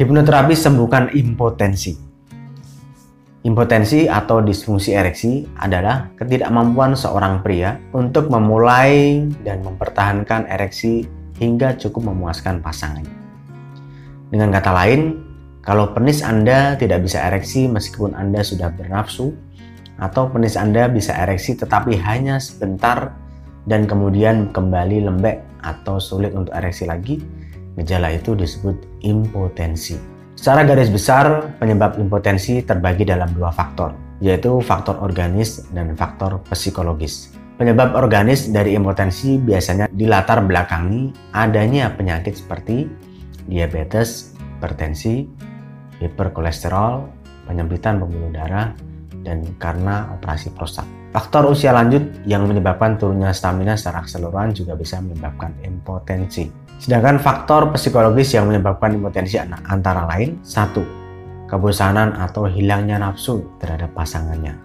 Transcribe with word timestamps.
Hipnoterapi 0.00 0.56
sembuhkan 0.56 1.12
impotensi. 1.12 1.92
Impotensi 3.44 4.08
atau 4.08 4.40
disfungsi 4.40 4.96
ereksi 4.96 5.44
adalah 5.60 6.08
ketidakmampuan 6.16 6.96
seorang 6.96 7.44
pria 7.44 7.76
untuk 7.92 8.32
memulai 8.32 9.28
dan 9.44 9.60
mempertahankan 9.60 10.48
ereksi 10.48 11.04
hingga 11.36 11.76
cukup 11.76 12.16
memuaskan 12.16 12.64
pasangannya. 12.64 13.12
Dengan 14.32 14.48
kata 14.48 14.72
lain, 14.72 15.20
kalau 15.60 15.92
penis 15.92 16.24
Anda 16.24 16.80
tidak 16.80 17.04
bisa 17.04 17.20
ereksi 17.28 17.68
meskipun 17.68 18.16
Anda 18.16 18.40
sudah 18.40 18.72
bernafsu, 18.72 19.36
atau 20.00 20.32
penis 20.32 20.56
Anda 20.56 20.88
bisa 20.88 21.12
ereksi 21.12 21.60
tetapi 21.60 22.00
hanya 22.00 22.40
sebentar 22.40 23.12
dan 23.68 23.84
kemudian 23.84 24.48
kembali 24.48 25.04
lembek 25.12 25.44
atau 25.60 26.00
sulit 26.00 26.32
untuk 26.32 26.56
ereksi 26.56 26.88
lagi, 26.88 27.20
gejala 27.80 28.12
itu 28.12 28.36
disebut 28.36 28.76
impotensi. 29.00 29.96
Secara 30.36 30.64
garis 30.64 30.88
besar, 30.88 31.56
penyebab 31.60 32.00
impotensi 32.00 32.64
terbagi 32.64 33.04
dalam 33.04 33.28
dua 33.36 33.52
faktor, 33.52 33.92
yaitu 34.24 34.60
faktor 34.64 34.96
organis 35.00 35.68
dan 35.72 35.92
faktor 35.96 36.40
psikologis. 36.48 37.32
Penyebab 37.60 37.92
organis 37.92 38.48
dari 38.48 38.72
impotensi 38.72 39.36
biasanya 39.36 39.92
dilatar 39.92 40.40
belakangi 40.40 41.12
adanya 41.36 41.92
penyakit 41.92 42.40
seperti 42.40 42.88
diabetes, 43.44 44.32
hipertensi, 44.56 45.28
hiperkolesterol, 46.00 47.04
penyempitan 47.44 48.00
pembuluh 48.00 48.32
darah, 48.32 48.72
dan 49.20 49.44
karena 49.60 50.08
operasi 50.16 50.56
prostat. 50.56 50.88
Faktor 51.12 51.52
usia 51.52 51.76
lanjut 51.76 52.24
yang 52.24 52.48
menyebabkan 52.48 52.96
turunnya 52.96 53.34
stamina 53.36 53.76
secara 53.76 54.08
keseluruhan 54.08 54.56
juga 54.56 54.78
bisa 54.78 55.02
menyebabkan 55.04 55.52
impotensi. 55.60 56.48
Sedangkan 56.80 57.20
faktor 57.20 57.68
psikologis 57.76 58.32
yang 58.32 58.48
menyebabkan 58.48 58.96
impotensi 58.96 59.36
antara 59.36 60.08
lain 60.08 60.40
satu, 60.40 60.80
kebosanan 61.44 62.16
atau 62.16 62.48
hilangnya 62.48 62.96
nafsu 62.96 63.44
terhadap 63.60 63.92
pasangannya. 63.92 64.56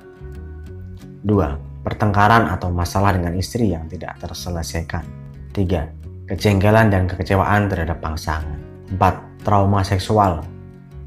Dua, 1.27 1.59
pertengkaran 1.83 2.47
atau 2.47 2.71
masalah 2.71 3.11
dengan 3.11 3.35
istri 3.35 3.75
yang 3.75 3.91
tidak 3.91 4.15
terselesaikan. 4.23 5.03
Tiga, 5.51 5.91
kejengkelan 6.31 6.87
dan 6.87 7.03
kekecewaan 7.03 7.67
terhadap 7.67 7.99
pasangan. 7.99 8.63
Empat, 8.95 9.19
trauma 9.43 9.83
seksual. 9.83 10.39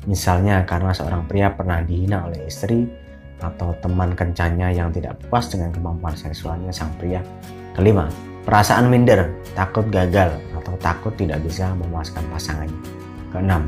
Misalnya 0.05 0.61
karena 0.69 0.93
seorang 0.93 1.25
pria 1.25 1.48
pernah 1.56 1.81
dihina 1.81 2.28
oleh 2.28 2.53
istri 2.53 2.84
atau 3.41 3.72
teman 3.81 4.12
kencannya 4.12 4.77
yang 4.77 4.93
tidak 4.93 5.17
puas 5.25 5.48
dengan 5.48 5.72
kemampuan 5.72 6.12
seksualnya 6.12 6.69
sang 6.69 6.93
pria. 7.00 7.25
Kelima, 7.72 8.12
perasaan 8.45 8.91
minder, 8.93 9.31
takut 9.56 9.87
gagal 9.89 10.34
atau 10.69 10.77
takut 10.84 11.16
tidak 11.16 11.41
bisa 11.41 11.72
memuaskan 11.72 12.20
pasangannya. 12.28 12.77
Keenam, 13.33 13.64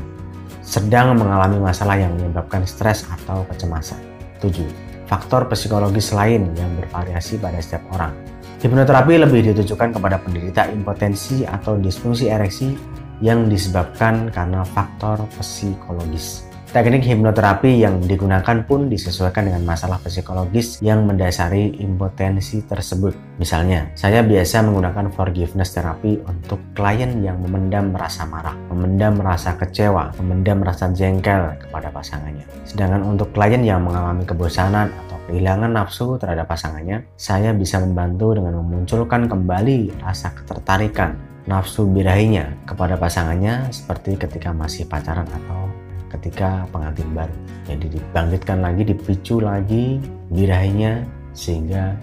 sedang 0.61 1.17
mengalami 1.17 1.57
masalah 1.57 1.97
yang 1.97 2.13
menyebabkan 2.13 2.61
stres 2.69 3.09
atau 3.09 3.41
kecemasan. 3.49 3.97
Tujuh, 4.37 4.69
faktor 5.09 5.49
psikologis 5.49 6.13
lain 6.13 6.53
yang 6.53 6.69
bervariasi 6.77 7.41
pada 7.41 7.57
setiap 7.57 7.81
orang. 7.97 8.13
Hipnoterapi 8.61 9.17
lebih 9.17 9.49
ditujukan 9.49 9.97
kepada 9.97 10.21
penderita 10.21 10.69
impotensi 10.69 11.41
atau 11.41 11.81
disfungsi 11.81 12.29
ereksi 12.29 12.77
yang 13.17 13.49
disebabkan 13.49 14.29
karena 14.29 14.61
faktor 14.61 15.25
psikologis. 15.41 16.50
Teknik 16.71 17.03
hipnoterapi 17.03 17.83
yang 17.83 17.99
digunakan 17.99 18.63
pun 18.63 18.87
disesuaikan 18.87 19.43
dengan 19.43 19.67
masalah 19.67 19.99
psikologis 19.99 20.79
yang 20.79 21.03
mendasari 21.03 21.75
impotensi 21.83 22.63
tersebut. 22.63 23.11
Misalnya, 23.43 23.91
saya 23.91 24.23
biasa 24.23 24.63
menggunakan 24.63 25.11
forgiveness 25.11 25.75
terapi 25.75 26.23
untuk 26.23 26.63
klien 26.71 27.19
yang 27.19 27.43
memendam 27.43 27.91
rasa 27.91 28.23
marah, 28.23 28.55
memendam 28.71 29.19
rasa 29.19 29.59
kecewa, 29.59 30.15
memendam 30.23 30.63
rasa 30.63 30.87
jengkel 30.95 31.59
kepada 31.59 31.91
pasangannya. 31.91 32.47
Sedangkan 32.63 33.03
untuk 33.03 33.35
klien 33.35 33.59
yang 33.67 33.83
mengalami 33.83 34.23
kebosanan 34.23 34.95
atau 34.95 35.19
kehilangan 35.27 35.75
nafsu 35.75 36.15
terhadap 36.23 36.47
pasangannya, 36.47 37.03
saya 37.19 37.51
bisa 37.51 37.83
membantu 37.83 38.39
dengan 38.39 38.63
memunculkan 38.63 39.27
kembali 39.27 40.07
rasa 40.07 40.31
ketertarikan 40.39 41.19
nafsu 41.49 41.89
birahinya 41.89 42.53
kepada 42.69 42.95
pasangannya 42.95 43.67
seperti 43.73 44.13
ketika 44.15 44.53
masih 44.53 44.85
pacaran 44.85 45.25
atau 45.25 45.70
ketika 46.17 46.67
pengantin 46.69 47.07
baru. 47.15 47.35
Jadi 47.67 47.85
dibangkitkan 47.97 48.59
lagi, 48.59 48.83
dipicu 48.83 49.39
lagi 49.39 50.01
birahinya 50.31 51.03
sehingga 51.31 51.95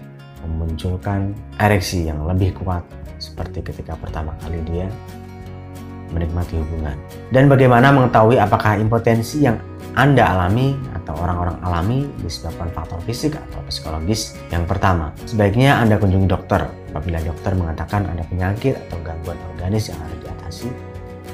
memunculkan 0.45 1.35
ereksi 1.61 2.09
yang 2.09 2.25
lebih 2.25 2.55
kuat 2.57 2.81
seperti 3.19 3.59
ketika 3.61 3.93
pertama 3.99 4.31
kali 4.39 4.63
dia 4.65 4.87
menikmati 6.09 6.57
hubungan. 6.57 6.97
Dan 7.29 7.45
bagaimana 7.45 7.93
mengetahui 7.93 8.41
apakah 8.41 8.81
impotensi 8.81 9.45
yang 9.45 9.61
Anda 9.93 10.25
alami 10.33 10.73
atau 10.95 11.13
orang-orang 11.17 11.57
alami 11.61 11.99
disebabkan 12.21 12.69
faktor 12.73 12.97
fisik 13.05 13.37
atau 13.37 13.61
psikologis? 13.69 14.33
Yang 14.49 14.65
pertama, 14.69 15.13
sebaiknya 15.29 15.77
Anda 15.77 16.01
kunjungi 16.01 16.25
dokter. 16.25 16.65
Apabila 16.89 17.21
dokter 17.21 17.53
mengatakan 17.53 18.09
ada 18.09 18.25
penyakit 18.25 18.73
atau 18.89 18.97
gangguan 19.05 19.37
organis 19.53 19.93
yang 19.93 19.99
harus 20.01 20.17
diatasi, 20.25 20.67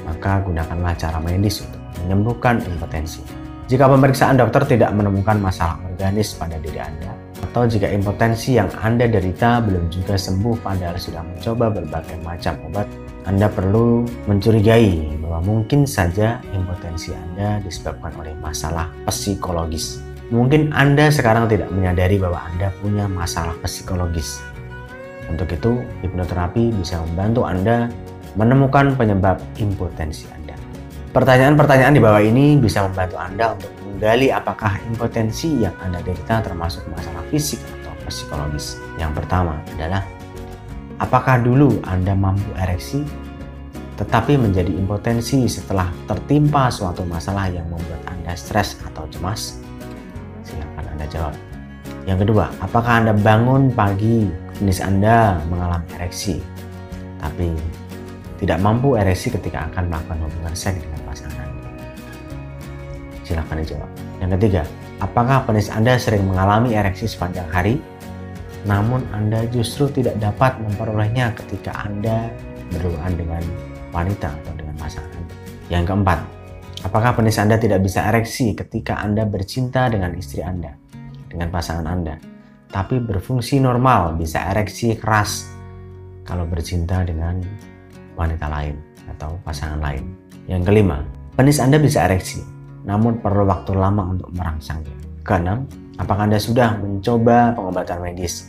maka 0.04 0.44
gunakanlah 0.44 0.92
cara 1.00 1.18
medis 1.24 1.64
untuk 1.64 1.75
menyembuhkan 2.06 2.62
impotensi. 2.62 3.26
Jika 3.66 3.90
pemeriksaan 3.90 4.38
dokter 4.38 4.62
tidak 4.78 4.94
menemukan 4.94 5.42
masalah 5.42 5.82
organis 5.90 6.38
pada 6.38 6.54
diri 6.62 6.78
Anda, 6.78 7.10
atau 7.42 7.66
jika 7.66 7.90
impotensi 7.90 8.54
yang 8.54 8.70
Anda 8.78 9.10
derita 9.10 9.58
belum 9.58 9.90
juga 9.90 10.14
sembuh 10.14 10.62
padahal 10.62 10.94
sudah 10.96 11.26
mencoba 11.26 11.74
berbagai 11.74 12.16
macam 12.22 12.54
obat, 12.70 12.86
Anda 13.26 13.50
perlu 13.50 14.06
mencurigai 14.30 15.18
bahwa 15.18 15.42
mungkin 15.42 15.82
saja 15.82 16.38
impotensi 16.54 17.10
Anda 17.10 17.58
disebabkan 17.60 18.14
oleh 18.16 18.38
masalah 18.38 18.86
psikologis. 19.10 19.98
Mungkin 20.30 20.74
Anda 20.74 21.10
sekarang 21.10 21.46
tidak 21.46 21.70
menyadari 21.70 22.18
bahwa 22.18 22.42
Anda 22.50 22.74
punya 22.82 23.06
masalah 23.06 23.54
psikologis. 23.62 24.42
Untuk 25.26 25.50
itu, 25.50 25.82
hipnoterapi 26.06 26.74
bisa 26.74 27.02
membantu 27.02 27.46
Anda 27.46 27.90
menemukan 28.34 28.94
penyebab 28.94 29.38
impotensi 29.58 30.26
Anda. 30.34 30.55
Pertanyaan-pertanyaan 31.16 31.96
di 31.96 32.02
bawah 32.04 32.20
ini 32.20 32.60
bisa 32.60 32.84
membantu 32.84 33.16
Anda 33.16 33.56
untuk 33.56 33.72
menggali 33.88 34.28
apakah 34.28 34.76
impotensi 34.84 35.64
yang 35.64 35.72
Anda 35.80 36.04
derita 36.04 36.44
termasuk 36.44 36.84
masalah 36.92 37.24
fisik 37.32 37.56
atau 37.80 37.96
psikologis. 38.04 38.76
Yang 39.00 39.24
pertama 39.24 39.56
adalah, 39.72 40.04
apakah 41.00 41.40
dulu 41.40 41.80
Anda 41.88 42.12
mampu 42.12 42.52
ereksi 42.60 43.00
tetapi 43.96 44.36
menjadi 44.36 44.68
impotensi 44.76 45.48
setelah 45.48 45.88
tertimpa 46.04 46.68
suatu 46.68 47.00
masalah 47.08 47.48
yang 47.48 47.64
membuat 47.72 48.04
Anda 48.12 48.36
stres 48.36 48.76
atau 48.84 49.08
cemas? 49.08 49.56
Silakan 50.44 50.84
Anda 50.84 51.08
jawab. 51.08 51.32
Yang 52.04 52.28
kedua, 52.28 52.52
apakah 52.60 53.00
Anda 53.00 53.16
bangun 53.16 53.72
pagi, 53.72 54.28
jenis 54.60 54.84
Anda 54.84 55.40
mengalami 55.48 55.88
ereksi, 55.96 56.44
tapi 57.16 57.56
tidak 58.36 58.60
mampu 58.60 59.00
ereksi 59.00 59.32
ketika 59.32 59.64
akan 59.72 59.88
melakukan 59.88 60.20
hubungan 60.28 60.52
seks 60.52 60.84
dengan 60.84 61.05
Silahkan 63.26 63.58
dijawab. 63.58 63.90
Yang 64.22 64.30
ketiga, 64.38 64.62
apakah 65.02 65.42
penis 65.42 65.66
Anda 65.66 65.98
sering 65.98 66.30
mengalami 66.30 66.78
ereksi 66.78 67.10
sepanjang 67.10 67.50
hari, 67.50 67.82
namun 68.62 69.02
Anda 69.10 69.42
justru 69.50 69.90
tidak 69.90 70.22
dapat 70.22 70.62
memperolehnya 70.62 71.34
ketika 71.34 71.74
Anda 71.82 72.30
berhubungan 72.70 73.18
dengan 73.18 73.42
wanita 73.90 74.30
atau 74.30 74.52
dengan 74.54 74.74
pasangan 74.78 75.22
Yang 75.66 75.84
keempat, 75.90 76.18
apakah 76.86 77.18
penis 77.18 77.38
Anda 77.42 77.58
tidak 77.58 77.82
bisa 77.82 78.06
ereksi 78.06 78.54
ketika 78.54 79.02
Anda 79.02 79.26
bercinta 79.26 79.90
dengan 79.90 80.14
istri 80.14 80.46
Anda, 80.46 80.74
dengan 81.26 81.50
pasangan 81.50 81.86
Anda, 81.86 82.14
tapi 82.70 83.02
berfungsi 83.02 83.58
normal, 83.58 84.14
bisa 84.14 84.54
ereksi 84.54 84.94
keras 84.94 85.50
kalau 86.22 86.46
bercinta 86.46 87.02
dengan 87.02 87.42
wanita 88.14 88.46
lain 88.50 88.78
atau 89.14 89.38
pasangan 89.42 89.82
lain. 89.82 90.14
Yang 90.46 90.62
kelima, 90.70 91.02
penis 91.34 91.58
Anda 91.58 91.78
bisa 91.78 92.06
ereksi, 92.06 92.55
namun 92.86 93.18
perlu 93.18 93.44
waktu 93.44 93.74
lama 93.74 94.14
untuk 94.14 94.30
merangsangnya. 94.32 94.94
Keenam, 95.26 95.66
apakah 95.98 96.30
Anda 96.30 96.38
sudah 96.38 96.78
mencoba 96.78 97.52
pengobatan 97.58 97.98
medis, 97.98 98.46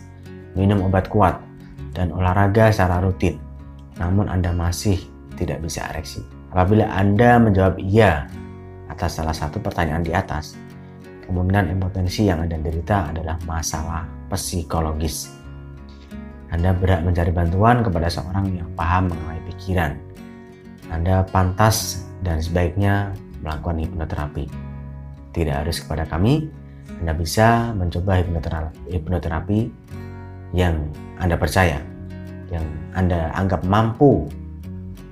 minum 0.54 0.86
obat 0.86 1.10
kuat, 1.10 1.42
dan 1.98 2.14
olahraga 2.14 2.70
secara 2.70 3.02
rutin, 3.02 3.42
namun 3.98 4.30
Anda 4.30 4.54
masih 4.54 5.02
tidak 5.34 5.66
bisa 5.66 5.90
ereksi? 5.90 6.22
Apabila 6.54 6.86
Anda 6.94 7.42
menjawab 7.42 7.82
iya 7.82 8.30
atas 8.88 9.18
salah 9.18 9.34
satu 9.34 9.58
pertanyaan 9.58 10.06
di 10.06 10.14
atas, 10.14 10.54
kemungkinan 11.26 11.74
impotensi 11.74 12.30
yang 12.30 12.46
Anda 12.46 12.62
derita 12.62 13.10
adalah 13.10 13.42
masalah 13.50 14.06
psikologis. 14.30 15.34
Anda 16.48 16.72
berhak 16.72 17.04
mencari 17.04 17.34
bantuan 17.34 17.84
kepada 17.84 18.08
seorang 18.08 18.56
yang 18.56 18.70
paham 18.78 19.12
mengenai 19.12 19.42
pikiran. 19.52 19.92
Anda 20.88 21.28
pantas 21.28 22.08
dan 22.24 22.40
sebaiknya 22.40 23.12
melakukan 23.48 23.80
hipnoterapi. 23.80 24.52
Tidak 25.32 25.64
harus 25.64 25.80
kepada 25.80 26.04
kami, 26.04 26.52
Anda 27.00 27.16
bisa 27.16 27.72
mencoba 27.72 28.20
hipnoterapi, 28.92 29.72
yang 30.52 30.92
Anda 31.16 31.40
percaya, 31.40 31.80
yang 32.52 32.68
Anda 32.92 33.32
anggap 33.32 33.64
mampu 33.64 34.28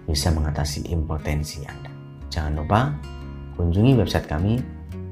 bisa 0.04 0.36
mengatasi 0.36 0.92
impotensi 0.92 1.64
Anda. 1.64 1.88
Jangan 2.28 2.60
lupa 2.60 2.92
kunjungi 3.56 3.96
website 3.96 4.28
kami 4.28 4.60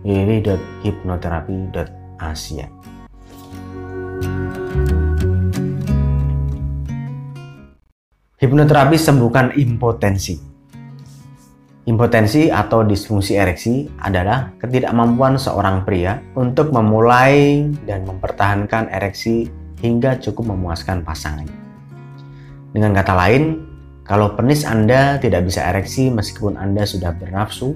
www.hipnoterapi.asia. 0.04 2.68
Hipnoterapi 8.44 9.00
sembuhkan 9.00 9.56
impotensi. 9.56 10.53
Impotensi 11.84 12.48
atau 12.48 12.88
disfungsi 12.88 13.36
ereksi 13.36 13.92
adalah 14.00 14.56
ketidakmampuan 14.56 15.36
seorang 15.36 15.84
pria 15.84 16.24
untuk 16.32 16.72
memulai 16.72 17.68
dan 17.84 18.08
mempertahankan 18.08 18.88
ereksi 18.88 19.52
hingga 19.84 20.16
cukup 20.24 20.56
memuaskan 20.56 21.04
pasangannya. 21.04 21.60
Dengan 22.72 22.96
kata 22.96 23.14
lain, 23.20 23.68
kalau 24.08 24.32
penis 24.32 24.64
Anda 24.64 25.20
tidak 25.20 25.44
bisa 25.44 25.60
ereksi 25.76 26.08
meskipun 26.08 26.56
Anda 26.56 26.88
sudah 26.88 27.12
bernafsu, 27.20 27.76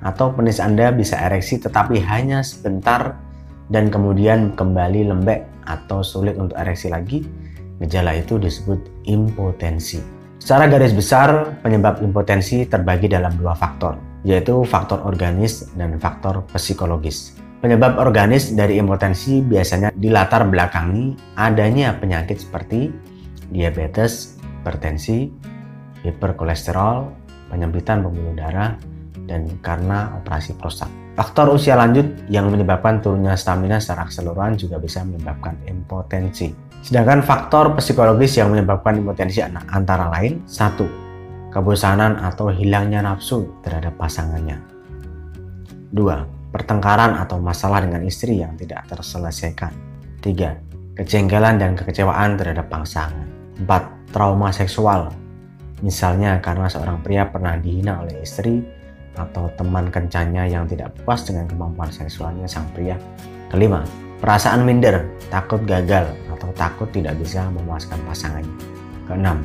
atau 0.00 0.32
penis 0.32 0.56
Anda 0.56 0.88
bisa 0.92 1.20
ereksi 1.20 1.60
tetapi 1.60 2.00
hanya 2.00 2.40
sebentar 2.40 3.20
dan 3.68 3.92
kemudian 3.92 4.56
kembali 4.56 5.12
lembek 5.12 5.44
atau 5.68 6.00
sulit 6.00 6.40
untuk 6.40 6.56
ereksi 6.56 6.88
lagi, 6.88 7.24
Gejala 7.82 8.14
itu 8.14 8.38
disebut 8.38 8.78
impotensi. 9.10 10.13
Secara 10.44 10.68
garis 10.68 10.92
besar, 10.92 11.56
penyebab 11.64 12.04
impotensi 12.04 12.68
terbagi 12.68 13.08
dalam 13.08 13.32
dua 13.40 13.56
faktor, 13.56 13.96
yaitu 14.28 14.60
faktor 14.68 15.00
organis 15.08 15.72
dan 15.72 15.96
faktor 15.96 16.44
psikologis. 16.52 17.32
Penyebab 17.64 17.96
organis 17.96 18.52
dari 18.52 18.76
impotensi 18.76 19.40
biasanya 19.40 19.96
dilatar 19.96 20.44
belakangi 20.44 21.16
adanya 21.40 21.96
penyakit 21.96 22.44
seperti 22.44 22.92
diabetes, 23.48 24.36
hipertensi, 24.60 25.32
hiperkolesterol, 26.04 27.08
penyempitan 27.48 28.04
pembuluh 28.04 28.36
darah, 28.36 28.76
dan 29.24 29.48
karena 29.64 30.12
operasi 30.20 30.60
prostat. 30.60 30.92
Faktor 31.16 31.56
usia 31.56 31.72
lanjut 31.72 32.28
yang 32.28 32.52
menyebabkan 32.52 33.00
turunnya 33.00 33.32
stamina 33.40 33.80
secara 33.80 34.12
keseluruhan 34.12 34.60
juga 34.60 34.76
bisa 34.76 35.08
menyebabkan 35.08 35.56
impotensi. 35.64 36.63
Sedangkan 36.84 37.24
faktor 37.24 37.72
psikologis 37.80 38.36
yang 38.36 38.52
menyebabkan 38.52 39.00
impotensi 39.00 39.40
antara 39.40 40.12
lain 40.12 40.44
satu, 40.44 40.84
kebosanan 41.48 42.20
atau 42.20 42.52
hilangnya 42.52 43.00
nafsu 43.00 43.48
terhadap 43.64 43.96
pasangannya. 43.96 44.60
Dua, 45.88 46.28
pertengkaran 46.52 47.16
atau 47.16 47.40
masalah 47.40 47.80
dengan 47.80 48.04
istri 48.04 48.44
yang 48.44 48.52
tidak 48.60 48.84
terselesaikan. 48.92 49.72
Tiga, 50.20 50.60
kejengkelan 51.00 51.56
dan 51.56 51.72
kekecewaan 51.72 52.36
terhadap 52.36 52.68
pasangan. 52.68 53.32
Empat, 53.56 53.88
trauma 54.12 54.52
seksual. 54.52 55.08
Misalnya 55.80 56.36
karena 56.44 56.68
seorang 56.68 57.00
pria 57.00 57.24
pernah 57.24 57.56
dihina 57.56 58.04
oleh 58.04 58.20
istri 58.20 58.60
atau 59.16 59.48
teman 59.56 59.88
kencannya 59.88 60.52
yang 60.52 60.68
tidak 60.68 60.92
puas 61.00 61.24
dengan 61.24 61.48
kemampuan 61.48 61.88
seksualnya 61.88 62.44
sang 62.44 62.68
pria. 62.76 63.00
Kelima, 63.48 63.80
perasaan 64.20 64.66
minder, 64.68 65.06
takut 65.32 65.62
gagal, 65.64 66.12
atau 66.44 66.52
takut 66.52 66.88
tidak 66.92 67.16
bisa 67.16 67.48
memuaskan 67.48 67.96
pasangannya. 68.04 68.52
Keenam, 69.08 69.40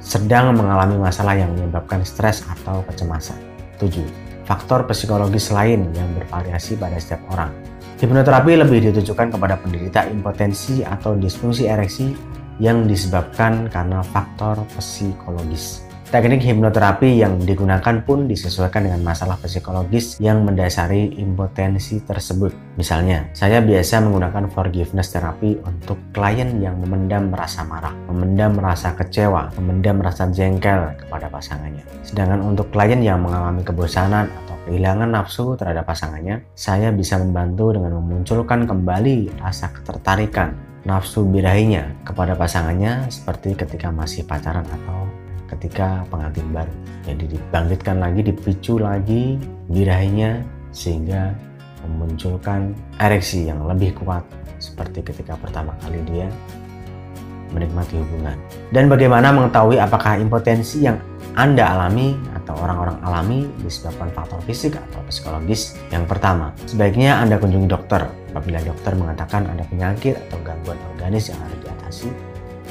sedang 0.00 0.56
mengalami 0.56 0.96
masalah 0.96 1.36
yang 1.36 1.52
menyebabkan 1.52 2.00
stres 2.00 2.40
atau 2.48 2.80
kecemasan. 2.88 3.36
Tujuh, 3.76 4.08
faktor 4.48 4.88
psikologis 4.88 5.52
lain 5.52 5.92
yang 5.92 6.08
bervariasi 6.16 6.80
pada 6.80 6.96
setiap 6.96 7.20
orang. 7.36 7.52
Hipnoterapi 8.00 8.56
lebih 8.56 8.88
ditujukan 8.88 9.36
kepada 9.36 9.60
penderita 9.60 10.08
impotensi 10.08 10.80
atau 10.80 11.12
disfungsi 11.20 11.68
ereksi 11.68 12.16
yang 12.56 12.88
disebabkan 12.88 13.68
karena 13.68 14.00
faktor 14.00 14.64
psikologis. 14.72 15.89
Teknik 16.10 16.42
hipnoterapi 16.42 17.22
yang 17.22 17.38
digunakan 17.38 18.02
pun 18.02 18.26
disesuaikan 18.26 18.82
dengan 18.82 18.98
masalah 18.98 19.38
psikologis 19.38 20.18
yang 20.18 20.42
mendasari 20.42 21.14
impotensi 21.14 22.02
tersebut. 22.02 22.50
Misalnya, 22.74 23.30
saya 23.30 23.62
biasa 23.62 24.02
menggunakan 24.02 24.50
forgiveness 24.50 25.14
terapi 25.14 25.62
untuk 25.62 26.02
klien 26.10 26.58
yang 26.58 26.82
memendam 26.82 27.30
rasa 27.30 27.62
marah, 27.62 27.94
memendam 28.10 28.58
rasa 28.58 28.98
kecewa, 28.98 29.54
memendam 29.54 30.02
rasa 30.02 30.26
jengkel 30.34 30.98
kepada 30.98 31.30
pasangannya. 31.30 31.86
Sedangkan 32.02 32.42
untuk 32.42 32.74
klien 32.74 32.98
yang 32.98 33.22
mengalami 33.22 33.62
kebosanan 33.62 34.26
atau 34.26 34.58
kehilangan 34.66 35.14
nafsu 35.14 35.54
terhadap 35.54 35.86
pasangannya, 35.86 36.42
saya 36.58 36.90
bisa 36.90 37.22
membantu 37.22 37.70
dengan 37.78 38.02
memunculkan 38.02 38.66
kembali 38.66 39.38
rasa 39.38 39.70
ketertarikan 39.70 40.58
nafsu 40.82 41.22
birahinya 41.22 42.02
kepada 42.02 42.34
pasangannya 42.34 43.06
seperti 43.12 43.54
ketika 43.54 43.92
masih 43.92 44.24
pacaran 44.26 44.66
atau 44.66 45.19
ketika 45.56 46.06
pengantin 46.08 46.46
baru. 46.54 46.74
Jadi 47.06 47.24
dibangkitkan 47.36 47.96
lagi, 47.98 48.20
dipicu 48.22 48.78
lagi 48.78 49.36
birahinya 49.70 50.40
sehingga 50.70 51.34
memunculkan 51.86 52.76
ereksi 53.00 53.48
yang 53.48 53.64
lebih 53.66 53.96
kuat 53.98 54.22
seperti 54.60 55.00
ketika 55.00 55.34
pertama 55.40 55.72
kali 55.80 55.98
dia 56.06 56.28
menikmati 57.50 57.98
hubungan. 57.98 58.38
Dan 58.70 58.86
bagaimana 58.86 59.34
mengetahui 59.34 59.82
apakah 59.82 60.22
impotensi 60.22 60.86
yang 60.86 61.02
Anda 61.34 61.66
alami 61.74 62.14
atau 62.34 62.54
orang-orang 62.58 62.98
alami 63.02 63.46
disebabkan 63.62 64.10
faktor 64.14 64.38
fisik 64.46 64.78
atau 64.78 65.02
psikologis? 65.10 65.74
Yang 65.90 66.06
pertama, 66.10 66.54
sebaiknya 66.66 67.18
Anda 67.18 67.38
kunjungi 67.38 67.66
dokter. 67.66 68.06
Apabila 68.30 68.62
dokter 68.62 68.94
mengatakan 68.94 69.50
ada 69.50 69.66
penyakit 69.66 70.14
atau 70.14 70.38
gangguan 70.46 70.78
organis 70.94 71.34
yang 71.34 71.38
harus 71.42 71.58
diatasi, 71.66 72.08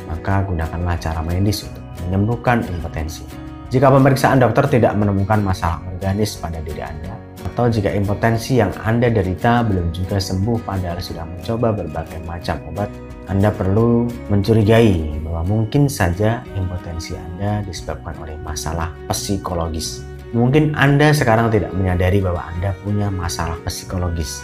maka 0.07 0.47
gunakanlah 0.47 0.95
cara 0.95 1.19
medis 1.19 1.67
untuk 1.67 1.78
menyembuhkan 2.07 2.63
impotensi. 2.67 3.25
Jika 3.69 3.89
pemeriksaan 3.93 4.41
dokter 4.41 4.65
tidak 4.65 4.97
menemukan 4.97 5.45
masalah 5.45 5.77
organis 5.93 6.33
pada 6.41 6.57
diri 6.65 6.81
Anda, 6.81 7.13
atau 7.45 7.69
jika 7.69 7.93
impotensi 7.93 8.57
yang 8.57 8.73
Anda 8.81 9.13
derita 9.13 9.61
belum 9.61 9.93
juga 9.93 10.17
sembuh 10.17 10.63
padahal 10.65 10.99
sudah 10.99 11.23
mencoba 11.23 11.75
berbagai 11.75 12.19
macam 12.25 12.57
obat, 12.71 12.89
Anda 13.29 13.53
perlu 13.53 14.09
mencurigai 14.33 15.21
bahwa 15.21 15.45
mungkin 15.45 15.85
saja 15.85 16.41
impotensi 16.57 17.13
Anda 17.13 17.61
disebabkan 17.61 18.17
oleh 18.19 18.35
masalah 18.41 18.89
psikologis. 19.07 20.01
Mungkin 20.33 20.73
Anda 20.73 21.13
sekarang 21.13 21.53
tidak 21.53 21.69
menyadari 21.73 22.21
bahwa 22.21 22.41
Anda 22.49 22.73
punya 22.81 23.13
masalah 23.13 23.57
psikologis. 23.65 24.41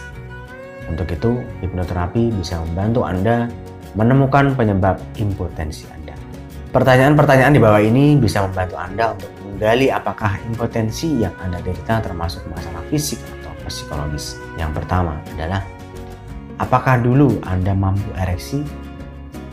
Untuk 0.86 1.10
itu, 1.10 1.42
hipnoterapi 1.66 2.30
bisa 2.30 2.62
membantu 2.62 3.02
Anda 3.02 3.50
menemukan 3.98 4.54
penyebab 4.54 5.02
impotensi. 5.18 5.95
Pertanyaan-pertanyaan 6.76 7.56
di 7.56 7.60
bawah 7.64 7.80
ini 7.80 8.20
bisa 8.20 8.44
membantu 8.44 8.76
Anda 8.76 9.16
untuk 9.16 9.32
menggali 9.40 9.88
apakah 9.88 10.36
impotensi 10.44 11.24
yang 11.24 11.32
Anda 11.40 11.56
derita 11.64 12.04
termasuk 12.04 12.44
masalah 12.52 12.84
fisik 12.92 13.16
atau 13.40 13.48
psikologis. 13.64 14.36
Yang 14.60 14.84
pertama 14.84 15.16
adalah, 15.32 15.64
apakah 16.60 17.00
dulu 17.00 17.40
Anda 17.48 17.72
mampu 17.72 18.12
ereksi 18.20 18.60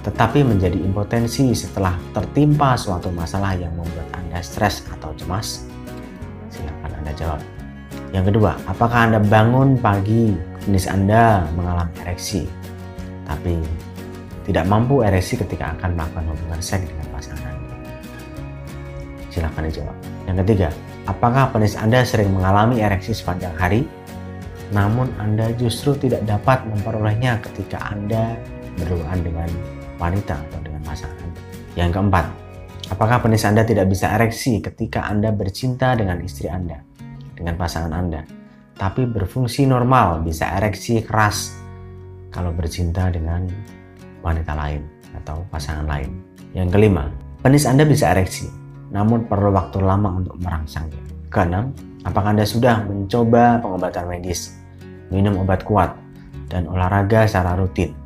tetapi 0.04 0.44
menjadi 0.44 0.76
impotensi 0.76 1.56
setelah 1.56 1.96
tertimpa 2.12 2.76
suatu 2.76 3.08
masalah 3.08 3.56
yang 3.56 3.72
membuat 3.72 4.12
Anda 4.20 4.44
stres 4.44 4.84
atau 4.92 5.16
cemas? 5.16 5.64
Silakan 6.52 6.92
Anda 6.92 7.16
jawab. 7.16 7.40
Yang 8.12 8.36
kedua, 8.36 8.60
apakah 8.68 9.08
Anda 9.08 9.24
bangun 9.24 9.80
pagi, 9.80 10.36
penis 10.68 10.92
Anda 10.92 11.48
mengalami 11.56 11.96
ereksi, 12.04 12.44
tapi 13.24 13.64
tidak 14.44 14.68
mampu 14.68 15.08
ereksi 15.08 15.40
ketika 15.40 15.72
akan 15.80 15.96
melakukan 15.96 16.28
hubungan 16.28 16.60
seks 16.60 16.84
dengan? 16.84 17.13
Silahkan 19.34 19.66
dijawab. 19.66 19.98
Yang 20.30 20.38
ketiga, 20.46 20.70
apakah 21.10 21.50
penis 21.50 21.74
Anda 21.74 22.06
sering 22.06 22.30
mengalami 22.30 22.86
ereksi 22.86 23.18
sepanjang 23.18 23.58
hari, 23.58 23.82
namun 24.70 25.10
Anda 25.18 25.50
justru 25.58 25.98
tidak 25.98 26.22
dapat 26.30 26.62
memperolehnya 26.70 27.42
ketika 27.42 27.82
Anda 27.90 28.38
berduaan 28.78 29.26
dengan 29.26 29.50
wanita 29.98 30.38
atau 30.38 30.60
dengan 30.62 30.86
pasangan? 30.86 31.30
Yang 31.74 31.98
keempat, 31.98 32.26
apakah 32.94 33.18
penis 33.26 33.42
Anda 33.42 33.66
tidak 33.66 33.90
bisa 33.90 34.14
ereksi 34.14 34.62
ketika 34.62 35.10
Anda 35.10 35.34
bercinta 35.34 35.98
dengan 35.98 36.22
istri 36.22 36.46
Anda, 36.46 36.78
dengan 37.34 37.58
pasangan 37.58 37.90
Anda, 37.90 38.22
tapi 38.78 39.10
berfungsi 39.10 39.66
normal, 39.66 40.22
bisa 40.22 40.46
ereksi 40.62 41.02
keras 41.02 41.58
kalau 42.30 42.54
bercinta 42.54 43.10
dengan 43.10 43.50
wanita 44.22 44.54
lain 44.54 44.86
atau 45.18 45.42
pasangan 45.50 45.90
lain. 45.90 46.10
Yang 46.54 46.70
kelima, 46.78 47.10
penis 47.42 47.66
Anda 47.66 47.86
bisa 47.86 48.14
ereksi, 48.14 48.46
namun 48.94 49.26
perlu 49.26 49.50
waktu 49.52 49.82
lama 49.82 50.22
untuk 50.22 50.38
merangsangnya. 50.40 51.02
Keenam, 51.34 51.74
apakah 52.06 52.38
Anda 52.38 52.46
sudah 52.46 52.86
mencoba 52.86 53.58
pengobatan 53.60 54.06
medis, 54.06 54.54
minum 55.10 55.42
obat 55.42 55.66
kuat, 55.66 55.98
dan 56.48 56.70
olahraga 56.70 57.26
secara 57.26 57.58
rutin, 57.58 57.98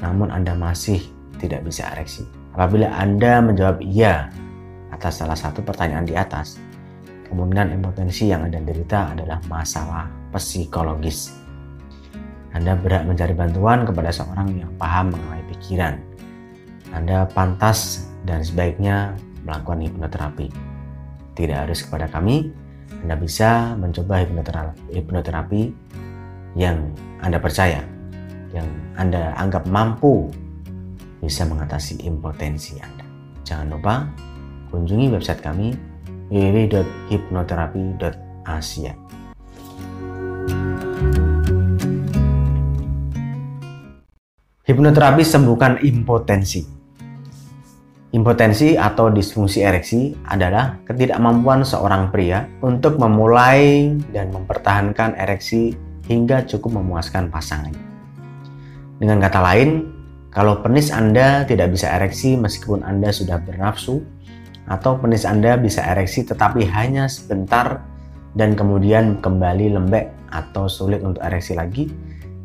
namun 0.00 0.32
Anda 0.32 0.56
masih 0.56 1.04
tidak 1.36 1.68
bisa 1.68 1.92
ereksi? 1.92 2.24
Apabila 2.56 2.88
Anda 2.96 3.44
menjawab 3.44 3.84
iya 3.84 4.32
atas 4.90 5.20
salah 5.20 5.36
satu 5.36 5.60
pertanyaan 5.60 6.08
di 6.08 6.16
atas, 6.16 6.56
kemungkinan 7.28 7.76
impotensi 7.76 8.32
yang 8.32 8.48
Anda 8.48 8.64
derita 8.64 9.12
adalah 9.12 9.38
masalah 9.46 10.08
psikologis 10.32 11.40
anda 12.50 12.74
berhak 12.74 13.06
mencari 13.06 13.34
bantuan 13.34 13.86
kepada 13.86 14.10
seorang 14.10 14.50
yang 14.58 14.72
paham 14.74 15.14
mengenai 15.14 15.44
pikiran. 15.54 15.94
Anda 16.90 17.30
pantas 17.30 18.10
dan 18.26 18.42
sebaiknya 18.42 19.14
melakukan 19.44 19.80
hipnoterapi. 19.86 20.48
Tidak 21.36 21.56
harus 21.56 21.82
kepada 21.86 22.08
kami, 22.10 22.50
Anda 23.04 23.16
bisa 23.16 23.76
mencoba 23.78 24.18
hipnoterapi, 24.92 25.72
yang 26.58 26.90
Anda 27.22 27.38
percaya, 27.38 27.86
yang 28.50 28.66
Anda 28.98 29.30
anggap 29.38 29.70
mampu 29.70 30.26
bisa 31.22 31.46
mengatasi 31.46 32.02
impotensi 32.02 32.82
Anda. 32.82 33.06
Jangan 33.46 33.70
lupa 33.70 34.10
kunjungi 34.74 35.06
website 35.14 35.38
kami 35.42 35.74
www.hipnoterapi.asia. 36.30 38.94
Hipnoterapi 44.70 45.26
sembuhkan 45.26 45.82
impotensi. 45.82 46.79
Impotensi 48.10 48.74
atau 48.74 49.06
disfungsi 49.06 49.62
ereksi 49.62 50.18
adalah 50.26 50.82
ketidakmampuan 50.82 51.62
seorang 51.62 52.10
pria 52.10 52.42
untuk 52.58 52.98
memulai 52.98 53.94
dan 54.10 54.34
mempertahankan 54.34 55.14
ereksi 55.14 55.78
hingga 56.10 56.42
cukup 56.42 56.82
memuaskan 56.82 57.30
pasangannya. 57.30 57.78
Dengan 58.98 59.22
kata 59.22 59.40
lain, 59.46 59.94
kalau 60.34 60.58
penis 60.58 60.90
Anda 60.90 61.46
tidak 61.46 61.70
bisa 61.70 61.86
ereksi 61.86 62.34
meskipun 62.34 62.82
Anda 62.82 63.14
sudah 63.14 63.38
bernafsu, 63.38 64.02
atau 64.66 64.98
penis 64.98 65.22
Anda 65.22 65.54
bisa 65.54 65.82
ereksi 65.86 66.26
tetapi 66.26 66.66
hanya 66.66 67.06
sebentar 67.06 67.86
dan 68.34 68.58
kemudian 68.58 69.22
kembali 69.22 69.78
lembek 69.78 70.10
atau 70.34 70.66
sulit 70.66 71.02
untuk 71.06 71.22
ereksi 71.22 71.54
lagi, 71.54 71.86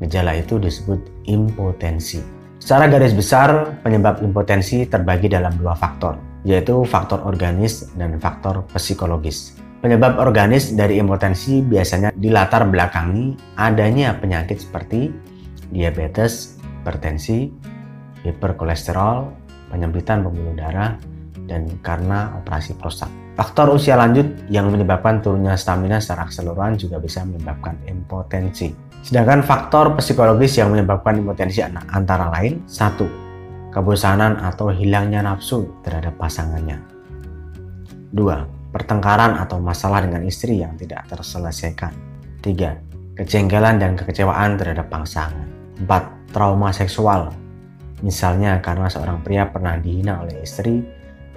Gejala 0.03 0.35
itu 0.35 0.59
disebut 0.59 0.99
impotensi. 1.23 2.34
Secara 2.65 2.89
garis 2.89 3.13
besar, 3.13 3.77
penyebab 3.85 4.25
impotensi 4.25 4.89
terbagi 4.89 5.29
dalam 5.29 5.53
dua 5.53 5.77
faktor, 5.77 6.17
yaitu 6.41 6.81
faktor 6.81 7.21
organis 7.21 7.93
dan 7.93 8.17
faktor 8.17 8.65
psikologis. 8.73 9.53
Penyebab 9.85 10.17
organis 10.17 10.73
dari 10.73 10.97
impotensi 10.97 11.61
biasanya 11.61 12.09
dilatar 12.17 12.65
belakangi 12.65 13.37
adanya 13.61 14.17
penyakit 14.17 14.65
seperti 14.65 15.13
diabetes, 15.69 16.57
hipertensi, 16.81 17.53
hiperkolesterol, 18.25 19.29
penyempitan 19.69 20.25
pembuluh 20.25 20.57
darah, 20.57 20.97
dan 21.45 21.69
karena 21.85 22.33
operasi 22.41 22.73
prostat. 22.81 23.13
Faktor 23.37 23.77
usia 23.77 23.93
lanjut 23.93 24.25
yang 24.49 24.73
menyebabkan 24.73 25.21
turunnya 25.21 25.53
stamina 25.53 26.01
secara 26.01 26.25
keseluruhan 26.25 26.81
juga 26.81 26.97
bisa 26.97 27.21
menyebabkan 27.29 27.77
impotensi. 27.85 28.84
Sedangkan 29.05 29.45
faktor 29.45 29.93
psikologis 30.01 30.57
yang 30.57 30.73
menyebabkan 30.73 31.21
impotensi 31.21 31.61
antara 31.61 32.25
lain 32.33 32.65
satu, 32.65 33.05
kebosanan 33.69 34.41
atau 34.41 34.73
hilangnya 34.73 35.21
nafsu 35.21 35.69
terhadap 35.85 36.17
pasangannya. 36.17 36.81
Dua, 38.09 38.49
pertengkaran 38.73 39.37
atau 39.37 39.61
masalah 39.61 40.01
dengan 40.01 40.25
istri 40.25 40.57
yang 40.57 40.73
tidak 40.73 41.05
terselesaikan. 41.05 41.93
Tiga, 42.41 42.81
kejengkelan 43.13 43.77
dan 43.77 43.93
kekecewaan 43.93 44.57
terhadap 44.57 44.89
pasangan. 44.89 45.45
Empat, 45.77 46.09
trauma 46.33 46.73
seksual. 46.73 47.29
Misalnya 48.01 48.57
karena 48.57 48.89
seorang 48.89 49.21
pria 49.21 49.45
pernah 49.45 49.77
dihina 49.77 50.25
oleh 50.25 50.41
istri 50.41 50.81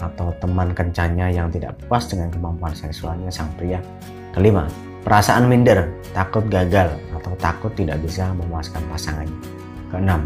atau 0.00 0.32
teman 0.40 0.72
kencannya 0.72 1.37
yang 1.37 1.52
tidak 1.52 1.76
puas 1.84 2.08
dengan 2.08 2.32
kemampuan 2.32 2.72
seksualnya 2.72 3.28
sang 3.28 3.52
pria. 3.60 3.84
Kelima, 4.32 4.64
perasaan 5.04 5.50
minder, 5.50 5.90
takut 6.16 6.48
gagal, 6.48 6.96
atau 7.28 7.37
takut 7.37 7.73
tidak 7.76 8.00
bisa 8.00 8.32
memuaskan 8.32 8.80
pasangannya. 8.88 9.37
Keenam, 9.92 10.25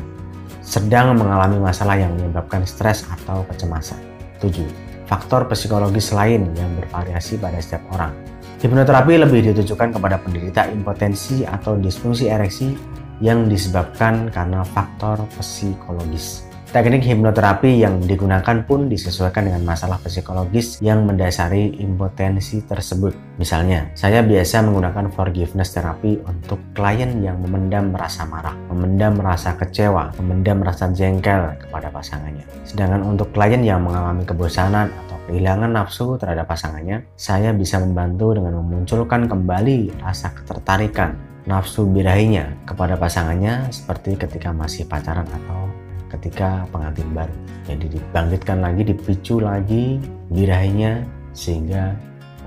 sedang 0.62 1.18
mengalami 1.18 1.58
masalah 1.58 1.98
yang 1.98 2.14
menyebabkan 2.14 2.62
stres 2.62 3.02
atau 3.10 3.42
kecemasan. 3.50 3.98
Tujuh, 4.38 4.66
faktor 5.10 5.50
psikologis 5.50 6.14
lain 6.14 6.54
yang 6.54 6.70
bervariasi 6.78 7.42
pada 7.42 7.58
setiap 7.58 7.82
orang. 7.98 8.14
Hipnoterapi 8.62 9.18
lebih 9.18 9.50
ditujukan 9.50 9.98
kepada 9.98 10.22
penderita 10.22 10.70
impotensi 10.70 11.42
atau 11.42 11.74
disfungsi 11.74 12.30
ereksi 12.30 12.78
yang 13.18 13.50
disebabkan 13.50 14.30
karena 14.30 14.62
faktor 14.62 15.26
psikologis. 15.34 16.51
Teknik 16.72 17.04
hipnoterapi 17.04 17.84
yang 17.84 18.00
digunakan 18.00 18.64
pun 18.64 18.88
disesuaikan 18.88 19.44
dengan 19.44 19.60
masalah 19.60 20.00
psikologis 20.00 20.80
yang 20.80 21.04
mendasari 21.04 21.68
impotensi 21.76 22.64
tersebut. 22.64 23.12
Misalnya, 23.36 23.92
saya 23.92 24.24
biasa 24.24 24.64
menggunakan 24.64 25.12
forgiveness 25.12 25.76
terapi 25.76 26.24
untuk 26.24 26.56
klien 26.72 27.20
yang 27.20 27.44
memendam 27.44 27.92
rasa 27.92 28.24
marah, 28.24 28.56
memendam 28.72 29.20
rasa 29.20 29.52
kecewa, 29.60 30.16
memendam 30.16 30.64
rasa 30.64 30.88
jengkel 30.96 31.60
kepada 31.60 31.92
pasangannya. 31.92 32.48
Sedangkan 32.64 33.04
untuk 33.04 33.28
klien 33.36 33.60
yang 33.60 33.84
mengalami 33.84 34.24
kebosanan 34.24 34.88
atau 35.04 35.20
kehilangan 35.28 35.76
nafsu 35.76 36.16
terhadap 36.16 36.48
pasangannya, 36.48 37.04
saya 37.20 37.52
bisa 37.52 37.84
membantu 37.84 38.32
dengan 38.32 38.64
memunculkan 38.64 39.28
kembali 39.28 40.00
rasa 40.00 40.32
ketertarikan 40.32 41.20
nafsu 41.44 41.84
birahinya 41.84 42.64
kepada 42.64 42.96
pasangannya 42.96 43.68
seperti 43.68 44.16
ketika 44.16 44.54
masih 44.56 44.88
pacaran 44.88 45.28
atau 45.28 45.81
ketika 46.18 46.68
pengantin 46.68 47.08
baru. 47.16 47.34
Jadi 47.66 47.86
dibangkitkan 47.98 48.58
lagi, 48.60 48.82
dipicu 48.84 49.40
lagi 49.40 49.98
birahinya 50.28 51.02
sehingga 51.32 51.96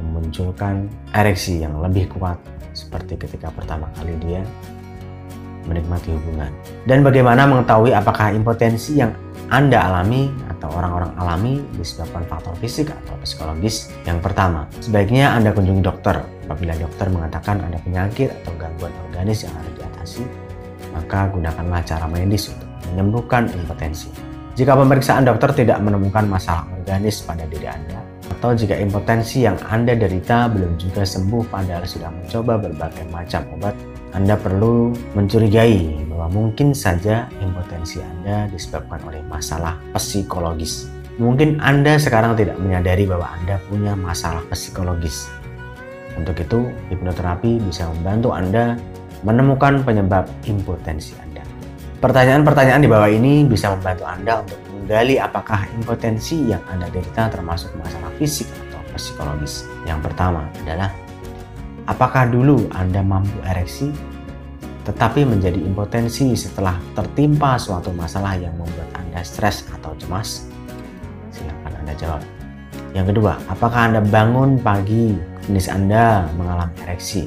memunculkan 0.02 0.92
ereksi 1.16 1.64
yang 1.64 1.80
lebih 1.80 2.12
kuat 2.12 2.38
seperti 2.76 3.16
ketika 3.16 3.48
pertama 3.56 3.88
kali 3.96 4.14
dia 4.20 4.44
menikmati 5.66 6.14
hubungan. 6.14 6.52
Dan 6.86 7.02
bagaimana 7.02 7.50
mengetahui 7.50 7.92
apakah 7.96 8.32
impotensi 8.36 9.02
yang 9.02 9.12
Anda 9.50 9.82
alami 9.90 10.30
atau 10.50 10.70
orang-orang 10.74 11.12
alami 11.18 11.62
disebabkan 11.78 12.26
faktor 12.30 12.54
fisik 12.62 12.94
atau 12.94 13.18
psikologis? 13.22 13.90
Yang 14.06 14.22
pertama, 14.22 14.70
sebaiknya 14.82 15.34
Anda 15.34 15.54
kunjungi 15.54 15.82
dokter. 15.82 16.22
Apabila 16.46 16.78
dokter 16.78 17.10
mengatakan 17.10 17.58
ada 17.66 17.82
penyakit 17.82 18.30
atau 18.30 18.54
gangguan 18.62 18.94
organis 19.10 19.42
yang 19.42 19.54
harus 19.58 19.74
diatasi, 19.82 20.22
maka 20.96 21.28
gunakanlah 21.30 21.84
cara 21.84 22.08
medis 22.08 22.48
untuk 22.48 22.72
menyembuhkan 22.92 23.52
impotensi. 23.52 24.08
Jika 24.56 24.72
pemeriksaan 24.72 25.28
dokter 25.28 25.52
tidak 25.52 25.84
menemukan 25.84 26.24
masalah 26.32 26.64
organis 26.80 27.20
pada 27.20 27.44
diri 27.52 27.68
Anda, 27.68 28.00
atau 28.32 28.56
jika 28.56 28.80
impotensi 28.80 29.44
yang 29.44 29.60
Anda 29.68 30.00
derita 30.00 30.48
belum 30.48 30.80
juga 30.80 31.04
sembuh 31.04 31.44
padahal 31.52 31.84
sudah 31.84 32.08
mencoba 32.08 32.64
berbagai 32.64 33.06
macam 33.12 33.44
obat, 33.60 33.76
Anda 34.16 34.40
perlu 34.40 34.96
mencurigai 35.14 36.08
bahwa 36.08 36.32
mungkin 36.32 36.72
saja 36.72 37.28
impotensi 37.44 38.00
Anda 38.00 38.48
disebabkan 38.48 39.04
oleh 39.04 39.20
masalah 39.28 39.76
psikologis. 39.92 40.88
Mungkin 41.20 41.60
Anda 41.60 42.00
sekarang 42.00 42.40
tidak 42.40 42.56
menyadari 42.60 43.04
bahwa 43.04 43.28
Anda 43.36 43.60
punya 43.68 43.92
masalah 43.96 44.44
psikologis. 44.52 45.28
Untuk 46.16 46.40
itu, 46.40 46.72
hipnoterapi 46.92 47.60
bisa 47.60 47.92
membantu 47.92 48.32
Anda 48.32 48.80
menemukan 49.26 49.82
penyebab 49.82 50.30
impotensi 50.46 51.18
Anda. 51.18 51.42
Pertanyaan-pertanyaan 51.98 52.82
di 52.86 52.90
bawah 52.90 53.10
ini 53.10 53.42
bisa 53.50 53.74
membantu 53.74 54.06
Anda 54.06 54.46
untuk 54.46 54.62
menggali 54.70 55.18
apakah 55.18 55.66
impotensi 55.74 56.54
yang 56.54 56.62
Anda 56.70 56.86
derita 56.94 57.34
termasuk 57.34 57.74
masalah 57.82 58.14
fisik 58.22 58.46
atau 58.70 58.80
psikologis. 58.94 59.66
Yang 59.90 60.06
pertama 60.06 60.46
adalah, 60.62 60.94
apakah 61.90 62.30
dulu 62.30 62.70
Anda 62.70 63.02
mampu 63.02 63.42
ereksi 63.50 63.90
tetapi 64.86 65.26
menjadi 65.26 65.58
impotensi 65.58 66.38
setelah 66.38 66.78
tertimpa 66.94 67.58
suatu 67.58 67.90
masalah 67.90 68.38
yang 68.38 68.54
membuat 68.54 68.86
Anda 68.94 69.26
stres 69.26 69.66
atau 69.74 69.98
cemas? 69.98 70.46
Silakan 71.34 71.74
Anda 71.82 71.98
jawab. 71.98 72.22
Yang 72.94 73.18
kedua, 73.18 73.42
apakah 73.50 73.90
Anda 73.90 74.06
bangun 74.06 74.62
pagi, 74.62 75.18
penis 75.42 75.74
Anda 75.74 76.30
mengalami 76.38 76.78
ereksi, 76.86 77.26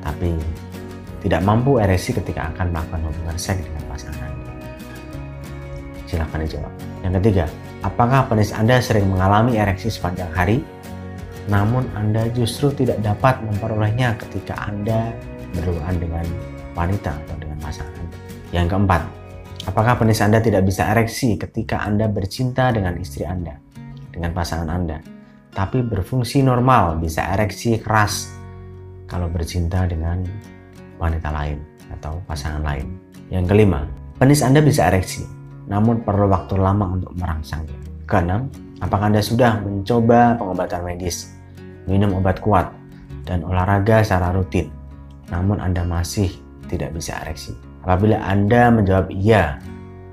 tapi 0.00 0.32
tidak 1.20 1.40
mampu 1.44 1.76
ereksi 1.76 2.16
ketika 2.16 2.48
akan 2.52 2.72
melakukan 2.72 3.00
hubungan 3.04 3.36
seks 3.36 3.60
dengan 3.60 3.84
pasangan? 3.92 4.30
Silahkan 6.08 6.40
dijawab. 6.42 6.72
Yang 7.00 7.12
ketiga, 7.20 7.44
apakah 7.84 8.20
penis 8.28 8.50
Anda 8.52 8.80
sering 8.80 9.08
mengalami 9.08 9.56
ereksi 9.56 9.92
sepanjang 9.92 10.32
hari, 10.32 10.58
namun 11.48 11.88
Anda 11.96 12.28
justru 12.32 12.72
tidak 12.72 13.00
dapat 13.04 13.40
memperolehnya 13.44 14.16
ketika 14.20 14.56
Anda 14.68 15.12
berhubungan 15.56 15.96
dengan 15.96 16.26
wanita 16.76 17.12
atau 17.12 17.36
dengan 17.40 17.58
pasangan? 17.60 18.04
Yang 18.50 18.66
keempat, 18.76 19.02
apakah 19.70 19.94
penis 20.00 20.20
Anda 20.20 20.42
tidak 20.42 20.66
bisa 20.66 20.88
ereksi 20.90 21.38
ketika 21.38 21.84
Anda 21.84 22.10
bercinta 22.10 22.74
dengan 22.74 22.98
istri 22.98 23.24
Anda, 23.24 23.56
dengan 24.10 24.34
pasangan 24.34 24.68
Anda, 24.68 24.98
tapi 25.50 25.82
berfungsi 25.82 26.42
normal, 26.46 26.98
bisa 27.02 27.26
ereksi 27.34 27.78
keras 27.82 28.30
kalau 29.10 29.26
bercinta 29.26 29.86
dengan 29.90 30.22
wanita 31.00 31.32
lain 31.32 31.58
atau 31.96 32.20
pasangan 32.28 32.60
lain. 32.60 32.86
Yang 33.32 33.56
kelima, 33.56 33.88
penis 34.20 34.44
Anda 34.44 34.60
bisa 34.60 34.92
ereksi, 34.92 35.24
namun 35.66 36.04
perlu 36.04 36.28
waktu 36.28 36.60
lama 36.60 37.00
untuk 37.00 37.16
merangsangnya. 37.16 37.74
Keenam, 38.04 38.52
apakah 38.84 39.08
Anda 39.08 39.24
sudah 39.24 39.64
mencoba 39.64 40.36
pengobatan 40.36 40.84
medis, 40.84 41.32
minum 41.88 42.14
obat 42.20 42.38
kuat, 42.44 42.68
dan 43.24 43.40
olahraga 43.46 44.04
secara 44.04 44.34
rutin, 44.34 44.68
namun 45.32 45.58
Anda 45.62 45.86
masih 45.86 46.30
tidak 46.68 46.92
bisa 46.94 47.16
ereksi? 47.24 47.56
Apabila 47.80 48.20
Anda 48.20 48.68
menjawab 48.68 49.08
iya 49.08 49.56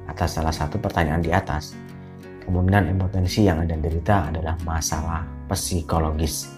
atas 0.08 0.40
salah 0.40 0.56
satu 0.56 0.80
pertanyaan 0.80 1.20
di 1.20 1.36
atas, 1.36 1.76
kemungkinan 2.48 2.88
impotensi 2.96 3.44
yang 3.44 3.60
Anda 3.60 3.76
derita 3.76 4.32
adalah 4.32 4.56
masalah 4.64 5.28
psikologis. 5.52 6.57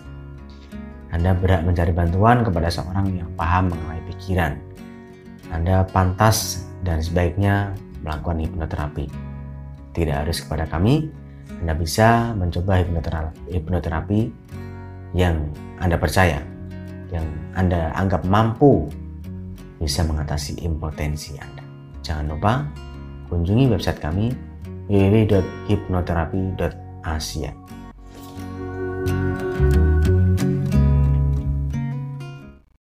Anda 1.10 1.34
berhak 1.34 1.66
mencari 1.66 1.90
bantuan 1.90 2.46
kepada 2.46 2.70
seorang 2.70 3.18
yang 3.18 3.34
paham 3.34 3.74
mengenai 3.74 3.98
pikiran. 4.14 4.62
Anda 5.50 5.82
pantas 5.90 6.70
dan 6.86 7.02
sebaiknya 7.02 7.74
melakukan 8.06 8.46
hipnoterapi. 8.46 9.10
Tidak 9.98 10.14
harus 10.14 10.46
kepada 10.46 10.70
kami, 10.70 11.10
Anda 11.66 11.74
bisa 11.74 12.38
mencoba 12.38 12.78
hipnoterapi, 13.50 14.30
yang 15.18 15.50
Anda 15.82 15.98
percaya, 15.98 16.46
yang 17.10 17.26
Anda 17.58 17.90
anggap 17.98 18.30
mampu 18.30 18.86
bisa 19.82 20.06
mengatasi 20.06 20.62
impotensi 20.62 21.34
Anda. 21.42 21.66
Jangan 22.06 22.30
lupa 22.30 22.70
kunjungi 23.34 23.66
website 23.74 23.98
kami 23.98 24.30
www.hipnoterapi.asia. 24.86 27.50